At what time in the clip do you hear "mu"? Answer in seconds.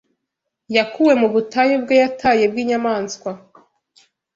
1.21-1.27